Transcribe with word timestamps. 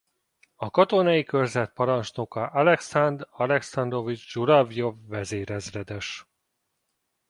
A 0.55 0.69
katonai 0.69 1.23
körzet 1.23 1.73
parancsnoka 1.73 2.45
Alekszandr 2.47 3.27
Alekszandrovics 3.31 4.31
Zsuravljov 4.31 4.97
vezérezredes. 5.07 6.25